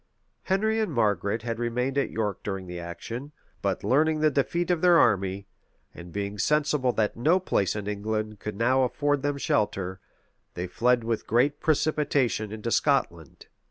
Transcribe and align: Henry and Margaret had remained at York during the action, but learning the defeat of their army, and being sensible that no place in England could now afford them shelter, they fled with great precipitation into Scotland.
Henry 0.45 0.79
and 0.79 0.91
Margaret 0.91 1.43
had 1.43 1.59
remained 1.59 1.95
at 1.95 2.09
York 2.09 2.41
during 2.41 2.65
the 2.65 2.79
action, 2.79 3.33
but 3.61 3.83
learning 3.83 4.19
the 4.19 4.31
defeat 4.31 4.71
of 4.71 4.81
their 4.81 4.97
army, 4.97 5.45
and 5.93 6.11
being 6.11 6.39
sensible 6.39 6.91
that 6.93 7.15
no 7.15 7.39
place 7.39 7.75
in 7.75 7.85
England 7.85 8.39
could 8.39 8.55
now 8.55 8.81
afford 8.81 9.21
them 9.21 9.37
shelter, 9.37 9.99
they 10.55 10.65
fled 10.65 11.03
with 11.03 11.27
great 11.27 11.59
precipitation 11.59 12.51
into 12.51 12.71
Scotland. 12.71 13.45